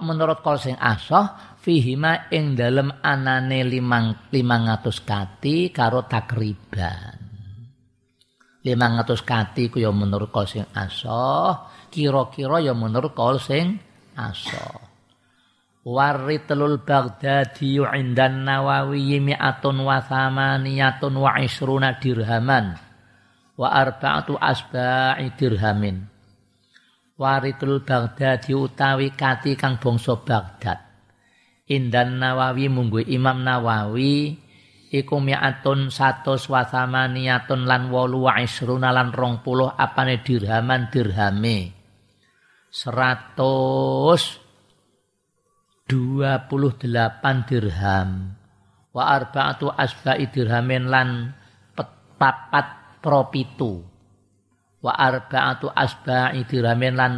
menurut 0.00 0.38
kaul 0.40 0.58
sing 0.62 0.78
asah 0.78 1.58
fihima 1.58 2.30
ing 2.30 2.54
dalem 2.54 3.02
anane 3.02 3.60
limang 3.66 4.30
limang 4.30 4.70
atus 4.70 5.02
kati 5.02 5.74
karo 5.74 6.06
takriban 6.06 7.23
limang 8.64 8.96
atus 8.96 9.20
kati 9.20 9.68
ku 9.68 9.76
ya 9.78 9.92
menurut 9.92 10.32
kol 10.32 10.48
sing 10.48 10.64
asoh 10.72 11.68
kira-kira 11.92 12.58
ya 12.64 12.74
menurut 12.74 13.14
kol 13.14 13.38
sing 13.38 13.78
asoh. 14.18 14.82
Waritlul 15.84 16.80
baghdadi 16.80 17.76
indan 17.76 18.48
nawawi 18.48 19.20
mi'atun 19.20 19.84
wa 19.84 20.00
thamaniyatun 20.00 21.12
wa 21.12 21.36
isruna 21.38 22.00
dirhaman 22.00 22.72
wa 23.54 23.68
arba'atu 23.68 24.34
asba'i 24.40 25.28
dirhamin. 25.36 26.08
Waritul 27.14 27.84
baghdadi 27.86 28.56
utawi 28.56 29.14
kati 29.14 29.54
kang 29.54 29.78
bangsa 29.78 30.18
baghdad. 30.18 30.82
Indan 31.64 32.20
Nawawi 32.20 32.68
munggu 32.68 33.00
Imam 33.08 33.40
Nawawi 33.40 34.36
iku 34.94 35.18
mi'atun 35.18 35.90
satus 35.90 36.46
wa 36.46 36.62
thamaniyatun 36.62 37.66
lan 37.66 37.90
wolu 37.90 38.30
wa 38.30 38.38
isruna 38.38 38.94
lan 38.94 39.10
rong 39.10 39.42
puluh 39.42 39.74
apane 39.74 40.22
dirhaman 40.22 40.86
dirhame. 40.94 41.74
Seratus 42.70 44.38
dua 45.90 46.46
puluh 46.46 46.78
delapan 46.78 47.42
dirham. 47.42 48.38
Wa 48.94 49.10
arba'atu 49.18 49.74
asba'i 49.74 50.30
dirhamin 50.30 50.86
lan 50.86 51.34
papat 51.74 53.02
propitu. 53.02 53.82
Wa 54.78 54.94
arba'atu 54.94 55.74
asba'i 55.74 56.46
dirhamin 56.46 56.94
lan 56.94 57.12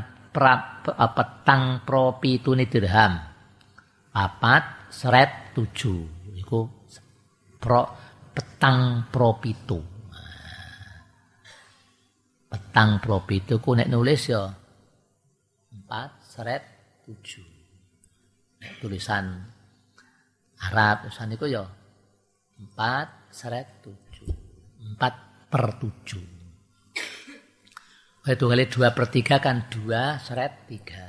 petang 1.16 1.80
propitu 1.84 2.52
ni 2.52 2.68
dirham 2.68 3.16
papat 4.12 4.92
seret 4.92 5.56
tujuh 5.56 6.15
pro 7.66 7.82
petang 8.30 9.10
pro 9.10 9.42
pitu. 9.42 9.82
Petang 12.46 13.02
pro 13.02 13.26
pitu 13.26 13.58
ku 13.58 13.74
nek 13.74 13.90
nulis 13.90 14.30
ya 14.30 14.46
empat 15.74 16.22
seret 16.22 16.62
tujuh. 17.02 17.42
Tulisan 18.78 19.42
Arab 20.62 21.10
tulisan 21.10 21.34
itu 21.34 21.46
ya 21.50 21.66
empat 22.62 23.34
seret 23.34 23.82
tujuh. 23.82 24.30
Empat 24.94 25.14
per 25.50 25.66
tujuh. 25.82 26.22
Itu 28.26 28.46
kali 28.46 28.70
dua 28.70 28.94
per 28.94 29.10
tiga 29.10 29.42
kan 29.42 29.66
dua 29.66 30.22
seret 30.22 30.70
tiga. 30.70 31.02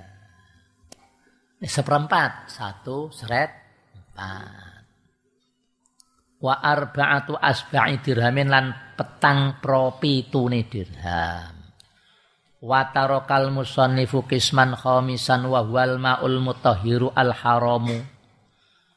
Seperempat 1.62 2.50
satu 2.50 3.14
seret 3.14 3.50
empat 3.94 4.67
wa 6.38 6.54
arba'atu 6.62 7.38
asba'i 7.38 8.02
dirhamin 8.02 8.50
lan 8.50 8.66
petang 8.94 9.58
propi 9.62 10.30
tune 10.30 10.66
dirham. 10.70 11.54
Wa 12.58 12.90
tarakal 12.90 13.54
musannifu 13.54 14.26
kisman 14.26 14.74
khamisan 14.74 15.46
wa 15.46 15.62
huwal 15.62 16.02
ma'ul 16.02 16.42
mutahhiru 16.42 17.14
al 17.14 17.34
haramu. 17.34 18.02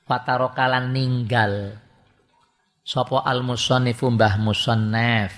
Wa 0.09 0.17
tarakalan 0.25 0.97
ninggal. 0.97 1.77
Sapa 2.81 3.23
al 3.23 3.45
musannifu 3.45 4.09
mbah 4.09 4.41
musannaf. 4.41 5.33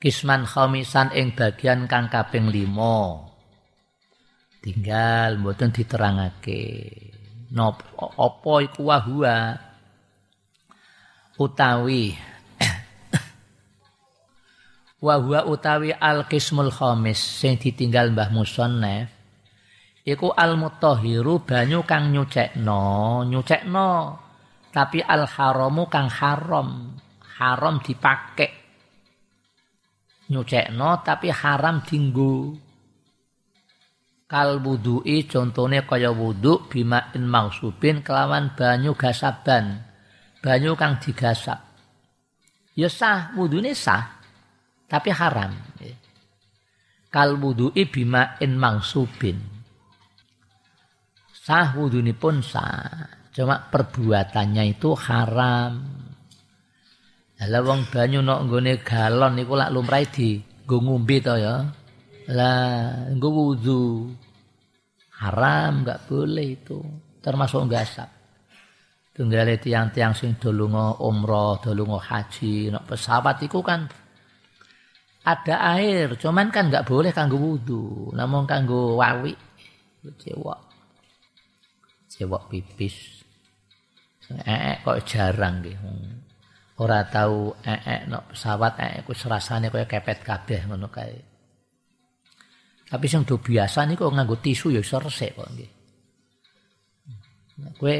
Kisman 0.00 0.44
khamisan 0.48 1.12
ing 1.16 1.32
bagian 1.32 1.88
kang 1.88 2.12
kaping 2.12 2.52
5 2.52 3.34
tinggal 4.64 5.36
mboten 5.36 5.68
diterangake. 5.76 6.64
Nop 7.52 7.84
apa 8.00 8.54
iku 8.64 8.88
wahua 8.88 9.60
utawi 11.40 12.14
wahua 15.04 15.48
utawi 15.48 15.90
al 15.94 16.28
qismul 16.30 16.70
khamis 16.70 17.18
sing 17.18 17.56
ditinggal 17.56 18.12
Mbah 18.12 18.30
Musannaf 18.30 19.10
iku 20.04 20.30
al 20.34 20.60
mutahhiru 20.60 21.42
banyu 21.42 21.82
kang 21.82 22.14
nyucekno 22.14 23.24
nyucekno 23.26 23.90
tapi 24.74 24.98
al 24.98 25.30
haramu 25.30 25.86
kang 25.86 26.10
haram 26.10 26.98
haram 27.38 27.82
dipakai. 27.82 28.50
Nyucekno 30.30 30.90
tapi 31.04 31.28
haram 31.30 31.84
dinggo. 31.84 32.56
Kal 34.24 34.58
wudu'i 34.64 35.28
contone 35.28 35.84
kaya 35.84 36.10
wudu 36.10 36.66
bima 36.66 37.12
in 37.12 37.28
mausubin 37.28 38.00
kelawan 38.00 38.56
banyu 38.56 38.96
gasaban 38.96 39.84
banyu 40.44 40.76
kang 40.76 41.00
digasap 41.00 41.56
ya 42.76 42.92
sah 42.92 43.32
wudune 43.32 43.72
sah 43.72 44.20
tapi 44.84 45.08
haram 45.08 45.56
kal 47.08 47.40
wudu'i 47.40 47.88
bima 47.88 48.36
in 48.44 48.60
mausubin 48.60 49.40
sah 51.32 51.72
wudune 51.72 52.12
pun 52.12 52.44
sah 52.44 53.24
cuma 53.34 53.66
perbuatannya 53.66 54.78
itu 54.78 54.94
haram. 54.94 55.82
Lah 57.44 57.60
wong 57.60 57.90
banyu 57.90 58.22
nok 58.22 58.40
nggone 58.46 58.72
galon 58.80 59.34
niku 59.34 59.58
lak 59.58 59.74
lumrahe 59.74 60.06
di 60.06 60.38
nggo 60.38 60.76
ngombe 60.80 61.18
to 61.18 61.34
ya. 61.34 61.66
Lah 62.30 63.10
nggo 63.10 63.28
wudu 63.28 64.08
haram 65.18 65.82
nggak 65.82 66.08
boleh 66.08 66.48
itu 66.56 66.78
termasuk 67.20 67.66
gasap 67.66 68.08
tunggale 69.14 69.62
tiang-tiang 69.62 70.12
sing 70.12 70.34
dolungo 70.42 70.98
umroh 71.06 71.62
dolungo 71.62 72.02
haji 72.02 72.74
nok 72.74 72.84
pesawat 72.92 73.38
itu 73.46 73.62
kan 73.62 73.86
ada 75.24 75.56
air, 75.80 76.20
cuman 76.20 76.52
kan 76.52 76.68
nggak 76.68 76.84
boleh 76.84 77.08
kanggo 77.08 77.40
wudhu, 77.40 78.12
namun 78.12 78.44
kanggo 78.44 79.00
wawi, 79.00 79.32
cewek, 80.20 80.60
cewek 82.12 82.42
pipis, 82.52 83.24
eh 84.44 84.84
kok 84.84 85.00
jarang 85.08 85.64
gitu. 85.64 85.80
Ora 86.76 87.08
tahu 87.08 87.56
ee 87.64 88.04
no 88.04 88.28
pesawat 88.28 88.76
ee 88.82 89.00
ku 89.06 89.16
serasane 89.16 89.72
kaya 89.72 89.88
kepet 89.88 90.20
kabeh 90.20 90.68
ngono 90.68 90.92
kae. 90.92 91.16
Tapi 92.84 93.06
sing 93.08 93.24
do 93.24 93.40
biasa 93.40 93.88
niku 93.88 94.10
nganggo 94.12 94.36
tisu 94.44 94.76
ya 94.76 94.84
iso 94.84 95.00
resik 95.00 95.40
kok 95.40 95.48
nggih. 95.54 95.70
Kowe 97.80 97.96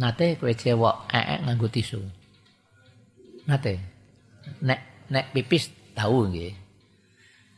nate 0.00 0.40
kowe 0.40 0.52
cewek 0.52 0.96
ee 1.12 1.36
nganggo 1.44 1.68
tisu. 1.68 2.00
Nate. 3.48 3.74
Nek 4.64 4.80
nek 5.12 5.24
pipis 5.36 5.92
tahu 5.92 6.32
nggih. 6.32 6.54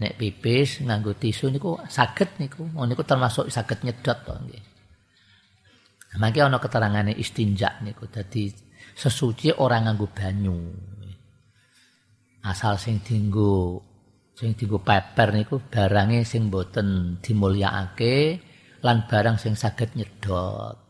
Nek 0.03 0.13
pipis 0.19 0.83
nganggo 0.83 1.15
tisu 1.15 1.55
niku 1.55 1.79
saged 1.87 2.41
niku. 2.43 2.67
Oh 2.75 2.87
niku 2.89 3.07
termasuk 3.07 3.47
saged 3.51 3.87
nyedot 3.87 4.19
to 4.27 4.35
nggih. 4.35 4.63
Mangke 6.15 6.47
ana 6.47 6.63
keterangane 6.63 7.11
istinja 7.15 7.83
niku 7.83 8.07
dadi 8.07 8.47
sesuci 8.95 9.55
orang 9.55 9.91
nganggo 9.91 10.07
banyu. 10.11 10.59
Asal 12.45 12.79
sing 12.79 13.03
dinggo 13.03 13.83
sing 14.35 14.55
dinggo 14.59 14.83
peper 14.83 15.31
niku 15.35 15.63
barange 15.63 16.27
sing 16.27 16.51
boten 16.51 17.19
dimulyakake 17.23 18.43
lan 18.83 19.07
barang 19.09 19.41
sing 19.41 19.55
saged 19.55 19.95
nyedot. 19.97 20.84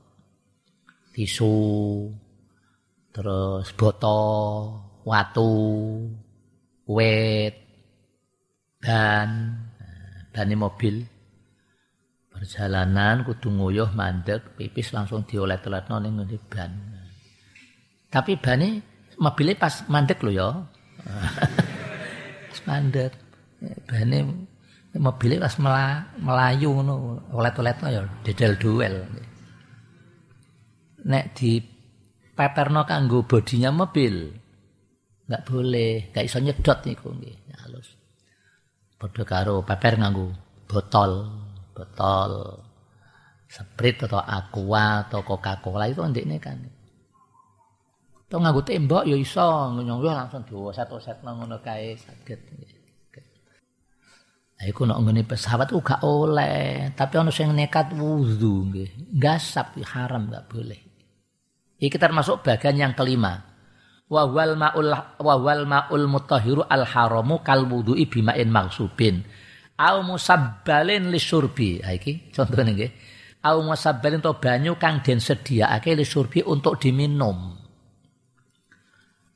Tisu, 1.14 2.10
terus 3.14 3.70
botol, 3.78 4.82
watu, 5.06 5.54
wet, 6.90 7.54
ban, 8.82 9.30
ban 10.34 10.50
mobil. 10.58 11.06
Perjalanan 12.34 13.22
kudu 13.22 13.46
nguyuh 13.46 13.94
mandek, 13.94 14.58
pipis 14.58 14.90
langsung 14.90 15.22
diolet-oletno 15.22 16.02
ning 16.02 16.18
ban. 16.50 16.74
Tapi 18.10 18.34
bane 18.34 18.82
mobilnya 19.22 19.54
pas 19.54 19.86
mandek 19.86 20.18
lo 20.18 20.34
ya. 20.34 20.50
pas 22.50 22.60
mandek. 22.66 23.14
Bane 23.86 24.50
mobilnya 24.98 25.46
pas 25.46 25.54
melayu 26.18 26.74
ngono, 26.74 27.22
olet-oletno 27.30 27.86
ya 27.86 28.02
dedel 28.26 28.58
duel. 28.58 29.06
Nek 31.04 31.36
di 31.36 31.60
peperno 32.32 32.82
kanggo 32.88 33.24
bodinya 33.28 33.70
mobil. 33.70 34.32
Enggak 35.24 35.42
boleh, 35.48 36.12
enggak 36.12 36.24
iso 36.24 36.38
nyedot 36.40 36.78
niku 36.84 37.08
nggih. 37.12 37.36
Halus. 37.64 37.88
Padha 38.96 39.24
karo 39.24 39.64
peper 39.64 40.00
nganggo 40.00 40.32
botol, 40.68 41.28
botol 41.76 42.32
Sprite 43.54 44.10
atau 44.10 44.18
aqua 44.18 45.06
atau 45.06 45.22
Coca-Cola 45.22 45.86
itu 45.86 46.02
ndekne 46.02 46.42
kan. 46.42 46.58
To 48.26 48.42
nganggo 48.42 48.66
tembok 48.66 49.06
ya 49.06 49.14
iso, 49.14 49.70
nyonggo 49.78 50.10
langsung 50.10 50.42
diwaset-wasetno 50.42 51.30
ngono 51.38 51.62
kae 51.62 51.94
saged. 51.94 52.40
Lah 54.58 54.66
iku 54.66 54.86
nek 54.86 54.98
nggone 54.98 55.22
pesawat 55.22 55.70
ku 55.70 55.78
gak 55.82 56.02
oleh, 56.02 56.90
tapi 56.98 57.14
ana 57.14 57.30
sing 57.30 57.54
nekat 57.54 57.94
wudu 57.94 58.74
nggih. 58.74 58.90
Gasap 59.18 59.78
haram 59.86 60.26
gak 60.30 60.50
boleh. 60.50 60.83
Iki 61.80 61.96
termasuk 61.98 62.46
bagian 62.46 62.78
yang 62.78 62.94
kelima. 62.94 63.40
Wa 64.06 64.28
wal 64.28 64.54
maul 64.54 64.90
wa 65.18 65.34
wal 65.40 65.64
maul 65.66 66.04
mutahhiru 66.06 66.62
al 66.68 66.86
haramu 66.86 67.40
kal 67.40 67.66
wudu'i 67.66 68.06
bima'in 68.06 68.52
maghsubin. 68.52 69.24
Au 69.80 70.06
musabbalin 70.06 71.10
lisurbi. 71.10 71.82
Ha 71.82 71.96
iki 71.96 72.30
contone 72.30 72.72
nggih. 72.74 72.92
Au 73.44 73.60
musabbalin 73.60 74.22
to 74.22 74.38
banyu 74.38 74.78
kang 74.78 75.02
den 75.02 75.18
sediakake 75.20 75.98
lisurbi 75.98 76.40
untuk 76.46 76.80
diminum 76.80 77.64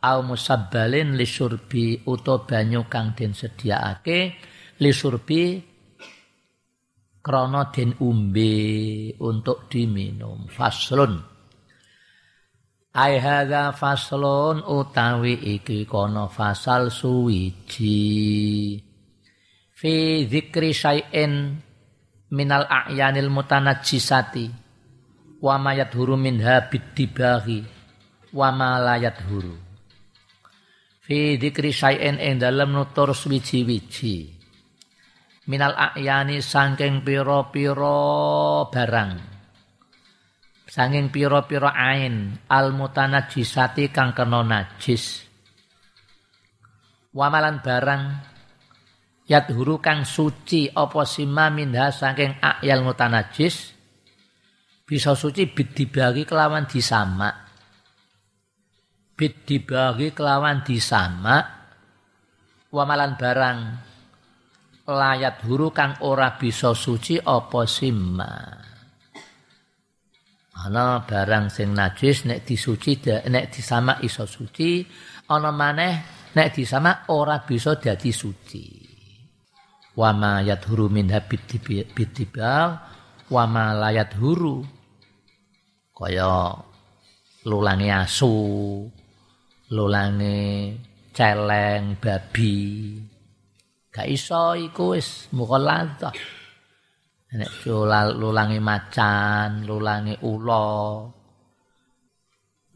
au 0.03 0.22
musabbalin 0.22 1.18
lisurbi 1.18 2.07
uta 2.07 2.46
banyu 2.46 2.87
kang 2.87 3.18
den 3.18 3.35
sediakake 3.35 4.38
lisurbi 4.79 5.59
krana 7.18 7.74
den 7.74 7.98
umbe 7.98 8.55
untuk 9.18 9.66
diminum 9.66 10.46
faslun 10.46 11.18
ai 12.94 13.20
hadza 13.20 13.72
faslun 13.77 14.64
utawi 14.64 15.59
iki 15.59 15.85
kono 15.85 16.33
fasal 16.33 16.88
suwiji. 16.88 18.01
Fi 19.79 19.94
dzikri 20.27 20.74
syai'in 20.74 21.55
minal 22.35 22.66
a'yanil 22.66 23.31
mutanajjisati 23.31 24.51
wa 25.38 25.55
ma 25.55 25.70
yadhuru 25.77 26.18
minha 26.18 26.66
bidibaghi 26.66 27.62
wa 28.35 28.48
ma 28.51 28.83
la 28.83 28.98
yadhuru. 28.98 29.55
Fi 31.05 31.38
dzikri 31.38 31.70
syai'in 31.70 32.18
ing 32.18 32.42
dalem 32.42 32.74
nutur 32.74 33.14
suwiji-wiji. 33.14 34.35
Minal 35.48 35.72
ayani 35.72 36.44
saking 36.44 37.01
pira-pira 37.01 38.68
barang 38.68 39.38
saking 40.68 41.09
pira-pira 41.09 41.72
ain 41.72 42.37
al 42.52 42.76
mutanajjisati 42.76 43.88
kang 43.88 44.12
kena 44.12 44.44
najis. 44.44 45.24
Wamalan 47.16 47.64
barang 47.64 48.02
yadhuru 49.24 49.81
kang 49.81 50.04
suci 50.04 50.68
apa 50.68 51.09
sima 51.09 51.48
minha 51.48 51.88
saking 51.88 52.37
ayal 52.44 52.85
mutanajis 52.85 53.72
bisa 54.85 55.16
suci 55.16 55.48
bidibagi 55.48 56.28
kelawan 56.28 56.68
disamak. 56.68 57.48
Bid 59.18 59.42
dibagi 59.42 60.14
kelawan 60.14 60.62
disama 60.62 61.42
wamalan 62.70 63.18
barang 63.18 63.59
layat 64.87 65.42
huru 65.42 65.74
kang 65.74 65.98
ora 66.07 66.38
bisa 66.38 66.70
suci 66.70 67.18
apa 67.18 67.66
sima 67.66 68.67
ana 70.58 71.06
barang 71.06 71.46
sing 71.46 71.70
najis 71.70 72.26
nek 72.26 72.42
disuci 72.42 72.98
nek 73.30 73.46
disama 73.54 74.02
iso 74.02 74.26
suci 74.26 74.82
ana 75.30 75.54
maneh 75.54 75.94
nek 76.34 76.48
disama 76.50 77.06
ora 77.14 77.38
bisa 77.46 77.78
dadi 77.78 78.10
suci. 78.10 78.66
Wama 79.98 80.46
yadhuru 80.46 80.86
min 80.90 81.10
habit 81.10 81.58
bidibal 81.94 82.78
wama 83.30 83.74
layat 83.74 84.14
huru 84.14 84.62
kaya 85.90 86.54
lulangi 87.50 87.90
asu 87.90 88.34
lulange 89.74 90.38
celeng 91.10 91.98
babi. 91.98 92.56
Gak 93.90 94.06
iso 94.06 94.54
iku 94.54 94.94
wis 94.94 95.26
nek 97.34 97.50
lulange 98.16 98.56
macan 98.62 99.68
lulange 99.68 100.16
ula 100.24 101.04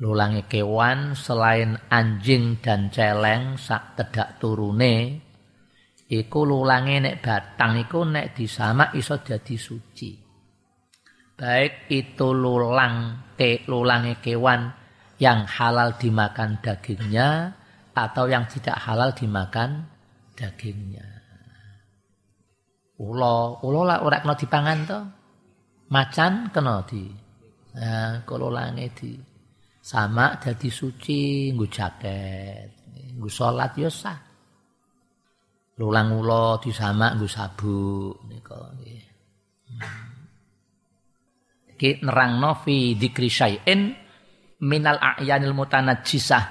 lulange 0.03 0.43
kewan 0.51 1.15
selain 1.17 1.79
anjing 1.89 2.61
dan 2.61 2.93
celeng 2.93 3.57
sak 3.57 3.97
tedak 3.97 4.37
turune 4.37 5.23
iku 6.11 6.45
lulange 6.45 7.01
nek 7.01 7.25
batang 7.25 7.81
iku 7.81 8.05
nek 8.05 8.37
disamak 8.37 8.93
iso 8.93 9.23
jadi 9.25 9.57
suci 9.57 10.11
baik 11.39 11.89
itu 11.89 12.29
lulang 12.37 13.31
ke 13.39 13.65
lulange 13.67 14.21
kewan 14.21 14.71
yang 15.19 15.47
halal 15.47 15.95
dimakan 15.99 16.59
dagingnya 16.63 17.55
atau 17.93 18.25
yang 18.27 18.49
tidak 18.49 18.75
halal 18.81 19.13
dimakan 19.13 19.87
dagingnya. 20.35 21.12
Ulo, 23.03 23.59
ulo 23.67 23.83
lah 23.83 24.07
ora 24.07 24.23
kena 24.23 24.39
dipangan 24.39 24.79
to. 24.87 25.01
Macan 25.91 26.55
kena 26.55 26.87
di. 26.87 27.11
Nah, 27.75 28.23
kalau 28.23 28.47
lange 28.47 28.95
di 28.95 29.19
sama 29.83 30.39
jadi 30.39 30.71
suci 30.71 31.51
nggo 31.51 31.67
jaket, 31.67 32.69
nggo 33.19 33.27
salat 33.27 33.75
ya 33.75 33.91
sah. 33.91 34.19
Lulang 35.83 36.15
ulo 36.15 36.63
di 36.63 36.71
sama 36.71 37.19
nggo 37.19 37.27
sabuk 37.27 38.23
nika 38.31 38.71
nggih. 38.79 39.03
Hmm. 39.67 40.11
Iki 41.75 42.07
nerangno 42.07 42.55
fi 42.63 42.95
dzikri 42.95 43.27
syai'in 43.27 43.81
minal 44.63 45.03
a'yanil 45.03 45.59
mutanajjisah 45.59 46.45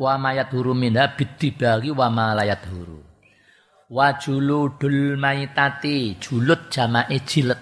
wa 0.00 0.16
mayat 0.16 0.48
huru 0.48 0.72
minha 0.72 1.12
bidibagi 1.12 1.92
wa 1.92 2.08
ma 2.08 2.32
layat 2.32 2.64
huru 2.72 3.13
wa 3.90 4.16
juludul 4.16 5.20
maitati 5.20 6.16
julut 6.16 6.72
jama'i 6.72 7.20
jilet 7.24 7.60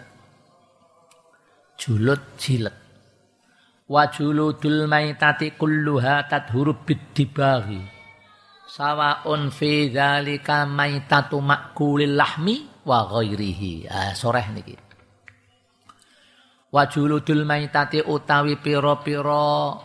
julut 1.80 2.22
jilet 2.38 2.76
wa 3.90 4.06
juludul 4.06 4.86
maitati 4.86 5.54
kulluha 5.58 6.30
tadhuru 6.30 6.78
bidibagi 6.86 8.02
sawaun 8.72 9.52
fi 9.52 9.92
dzalika 9.92 10.64
maitatu 10.64 11.44
makulil 11.44 12.16
lahmi 12.16 12.72
wa 12.88 13.04
ghairihi. 13.04 13.86
Ah 13.86 14.16
soreh 14.16 14.48
niki. 14.48 14.74
Wajuludul 16.72 17.44
maitati 17.44 18.00
utawi 18.00 18.56
pira-pira 18.56 19.76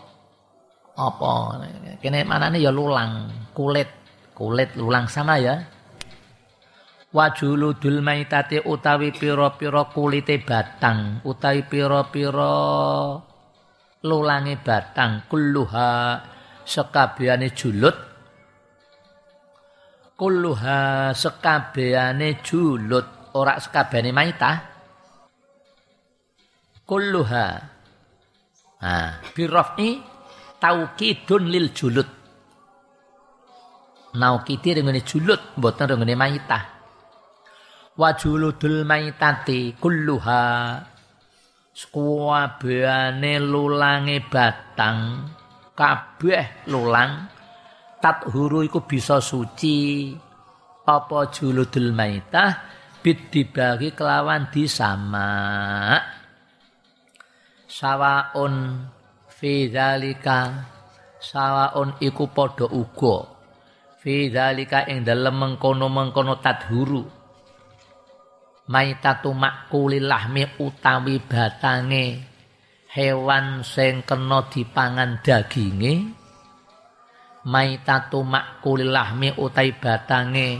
apa 0.96 1.32
kene 2.00 2.24
manane 2.24 2.64
ya 2.64 2.72
lulang, 2.72 3.28
kulit, 3.52 3.92
kulit 4.32 4.72
lulang 4.80 5.12
sama 5.12 5.36
ya. 5.36 5.68
Wajuludul 7.18 8.06
maitati 8.06 8.62
utawi 8.62 9.10
pira-pira 9.10 9.90
kulite 9.90 10.38
batang, 10.38 11.26
utawi 11.26 11.66
pira-pira 11.66 12.54
lulange 14.06 14.62
batang 14.62 15.26
kulluha 15.26 16.22
sekabehane 16.62 17.58
julud 17.58 17.98
kulluha 20.14 21.10
sekabehane 21.18 22.46
julud 22.46 23.34
ora 23.34 23.58
sekabehane 23.58 24.14
maitah. 24.14 24.58
Kulluha. 26.86 27.48
Nah 28.78 29.26
birrafi 29.34 29.98
taukidun 30.62 31.50
lil 31.50 31.74
julud 31.74 32.10
naukidi 34.14 34.78
dengan 34.78 35.02
julud 35.02 35.58
mboten 35.58 35.98
dengan 35.98 36.14
maitah 36.14 36.77
wa 37.98 38.14
juludul 38.14 38.86
maitati 38.86 39.74
kulluha. 39.76 40.78
Sekuabehane 41.74 43.42
lulange 43.42 44.22
batang. 44.30 45.30
Kabeh 45.74 46.70
lulang. 46.70 47.30
Tathuru 47.98 48.66
iku 48.66 48.86
bisa 48.86 49.18
suci. 49.22 50.14
Apa 50.88 51.30
juludul 51.34 51.92
maitah? 51.94 52.78
Bid 53.02 53.30
dibagi 53.30 53.94
kelawan 53.94 54.50
disama 54.50 55.30
sawaun 57.68 58.88
fi 59.30 59.70
dzalika. 59.70 60.66
Sawaun 61.22 61.98
iku 62.02 62.30
padha 62.30 62.66
uga. 62.66 63.38
Fi 64.02 64.34
dzalika 64.34 64.90
ing 64.90 65.06
dalem 65.06 65.36
mengkono-mengkono 65.38 66.42
tathuru 66.42 67.17
maitatu 68.68 69.32
makulil 69.32 70.08
lahmi 70.08 70.60
utawi 70.60 71.24
batange 71.24 72.24
hewan 72.92 73.64
sing 73.64 74.04
kena 74.04 74.48
dipangan 74.52 75.24
daginge. 75.24 76.16
Maitatu 77.48 78.28
makulil 78.28 78.92
lahmi 78.92 79.32
utai 79.40 79.72
batange 79.72 80.60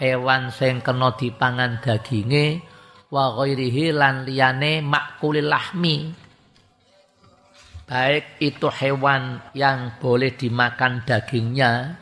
hewan 0.00 0.48
sing 0.48 0.80
kena 0.80 1.12
dipangan 1.12 1.84
daginge. 1.84 2.64
Wa 3.12 3.30
ghairihi 3.36 3.94
lan 3.94 4.26
liyane 4.26 4.82
makulil 4.82 5.46
lahmi 5.46 6.24
baik 7.84 8.40
itu 8.40 8.68
hewan 8.72 9.38
yang 9.52 10.00
boleh 10.00 10.32
dimakan 10.32 11.04
dagingnya 11.04 12.00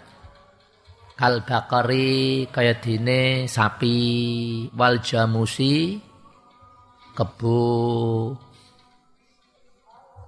kal 1.23 1.47
bakari 1.47 2.51
kaya 2.51 2.83
dine 2.83 3.47
sapi 3.47 3.95
wal 4.75 4.99
jamusi 4.99 6.03
kebu 7.15 7.63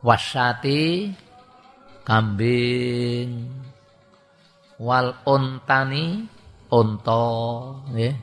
wasati 0.07 1.11
kambing 2.07 3.51
wal 4.79 5.19
ontani 5.27 6.31
onto 6.71 7.27
nggih. 7.91 8.15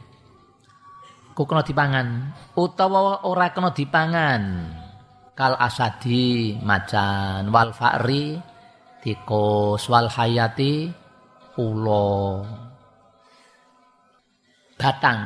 Ku 1.35 1.43
kena 1.43 1.67
dipangan. 1.67 2.07
Utawa 2.55 3.27
ora 3.27 3.51
kena 3.51 3.75
dipangan 3.75 4.41
kal 5.35 5.59
asadi 5.59 6.55
macan 6.63 7.51
wal 7.51 7.75
fa'ri 7.75 8.39
tikus 9.03 9.91
wal 9.91 10.07
hayati 10.07 11.00
ulo 11.59 12.45
batang 14.79 15.19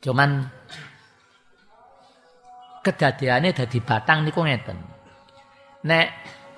cuman 0.00 0.30
kedadiane 2.80 3.52
dadi 3.52 3.78
batang 3.84 4.24
niku 4.24 4.40
ngeten. 4.40 4.78
Nek 5.84 6.08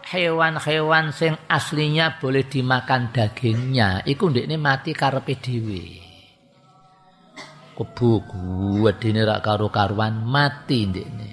hewan-hewan 0.06 1.14
sing 1.14 1.34
aslinya 1.46 2.18
boleh 2.18 2.46
dimakan 2.46 3.10
dagingnya 3.10 4.02
iku 4.06 4.30
ndekne 4.30 4.56
mati 4.58 4.94
karepe 4.94 5.34
dhewe. 5.38 5.82
Kebu 7.72 8.10
gedene 8.86 9.26
rak 9.26 9.42
karo-karuan 9.42 10.22
mati 10.22 10.86
ndekne. 10.86 11.28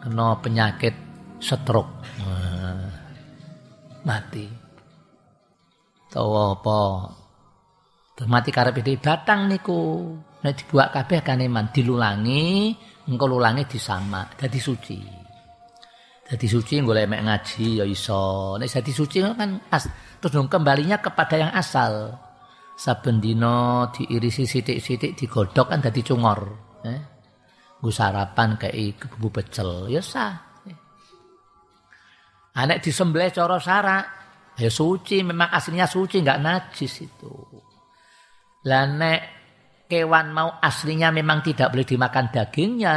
Kena 0.00 0.40
penyakit 0.40 0.96
stroke. 1.40 2.00
Mati 4.00 4.69
tawa 6.10 6.58
apa 6.58 6.80
mati 8.28 8.52
karepe 8.52 8.84
dhewe 8.84 9.00
batang 9.00 9.48
niku 9.48 10.12
nek 10.44 10.52
dibuak 10.52 10.92
kabeh 10.92 11.24
kaneman 11.24 11.72
dilulangi 11.72 12.74
engko 13.08 13.24
lulangi 13.24 13.64
disama 13.64 14.28
dadi 14.36 14.60
suci 14.60 15.20
jadi 16.30 16.46
suci 16.46 16.78
golek 16.86 17.10
mek 17.10 17.26
ngaji 17.26 17.82
ya 17.82 17.84
iso. 17.90 18.54
Nek 18.54 18.70
jadi 18.70 18.92
suci 18.94 19.18
kan 19.18 19.58
as, 19.66 19.90
terus 20.22 20.38
kembalinya 20.46 21.02
kepada 21.02 21.34
yang 21.34 21.50
asal. 21.50 22.14
Saben 22.78 23.18
dina 23.18 23.90
diirisi 23.90 24.46
sithik-sithik 24.46 25.18
digodhog 25.18 25.66
kan 25.66 25.82
dadi 25.82 26.06
cungor. 26.06 26.40
Eh? 26.86 27.00
Nggo 27.82 27.90
sarapan 27.90 28.54
kayak 28.54 29.10
bumbu 29.10 29.42
pecel 29.42 29.90
ya 29.90 29.98
sah. 29.98 30.38
Anak 32.50 32.78
ah, 32.78 32.82
disembelih 32.82 33.34
cara 33.34 33.58
sara 33.58 33.98
ya 34.60 34.68
suci 34.68 35.24
memang 35.24 35.48
aslinya 35.48 35.88
suci 35.88 36.20
enggak 36.20 36.40
najis 36.44 36.94
itu. 37.00 37.34
Lah 38.68 38.84
nek 38.84 39.20
kewan 39.88 40.36
mau 40.36 40.60
aslinya 40.60 41.08
memang 41.08 41.40
tidak 41.40 41.72
boleh 41.72 41.88
dimakan 41.88 42.28
dagingnya, 42.28 42.96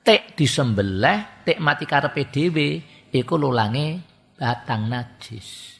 tek 0.00 0.32
disembelih, 0.32 1.44
tek 1.44 1.60
mati 1.60 1.84
karepe 1.84 2.32
dhewe 2.32 2.68
iku 3.12 3.36
lulange 3.36 4.00
batang 4.34 4.88
najis. 4.88 5.78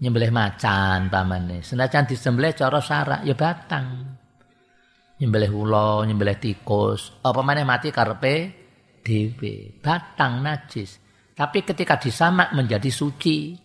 Nyembelih 0.00 0.32
macan 0.32 1.12
pamane. 1.12 1.60
Senajan 1.60 2.08
disembelih 2.08 2.56
cara 2.56 2.80
syarak 2.80 3.20
ya 3.26 3.36
batang. 3.36 4.16
Nyembelih 5.20 5.52
ula, 5.52 6.00
nyembelih 6.08 6.40
tikus, 6.40 7.20
apa 7.20 7.44
maneh 7.44 7.68
mati 7.68 7.92
karepe 7.92 8.34
dhewe, 9.04 9.76
batang 9.84 10.40
najis. 10.40 11.09
Tapi 11.40 11.64
ketika 11.64 11.96
disamak 11.96 12.52
menjadi 12.52 12.92
suci. 12.92 13.56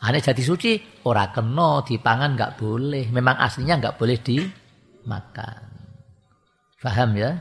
Ane 0.00 0.24
jadi 0.24 0.40
suci 0.40 1.04
ora 1.04 1.28
kena 1.28 1.84
dipangan 1.84 2.32
enggak 2.32 2.56
boleh. 2.56 3.12
Memang 3.12 3.36
aslinya 3.36 3.76
enggak 3.76 4.00
boleh 4.00 4.16
dimakan. 4.24 5.60
Paham 6.80 7.10
ya? 7.12 7.36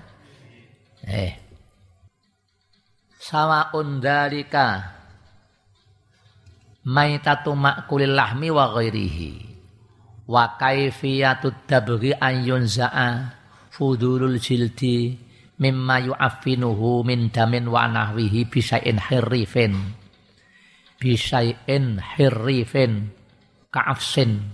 Eh. 1.08 1.32
Sawaun 3.23 4.04
dalika 4.04 4.99
maitatu 6.84 7.56
makulil 7.56 8.12
lahmi 8.12 8.52
wa 8.52 8.67
ghairihi 8.76 9.32
wa 10.28 10.60
kaifiyatud 10.60 11.63
dabghi 11.67 12.12
an 12.19 12.43
yunza'a 12.43 13.32
fudulul 13.71 14.36
jildi 14.43 15.15
mimma 15.58 16.02
yu'affinuhu 16.13 17.06
min 17.06 17.30
damin 17.30 17.70
wa 17.70 17.89
nahwihi 17.89 18.50
bisai'in 18.50 18.98
hirrifin. 18.98 19.74
Bisai'in 21.02 22.00
hirrifin. 22.00 23.10
Ka'afsin. 23.74 24.54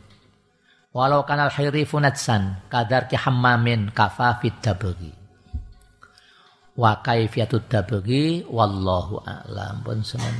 Walau 0.89 1.21
kanal 1.27 1.53
hirrifu 1.53 2.01
natsan 2.01 2.65
kadar 2.65 3.05
ki 3.05 3.13
hammamin 3.13 3.93
kafafid 3.93 4.57
dabghi 4.57 5.13
wa 6.79 6.97
kaifiyatud 7.03 7.69
dabghi 7.69 8.47
wallahu 8.49 9.21
a'lam. 9.21 9.85
Pun 9.85 10.01
semen 10.01 10.33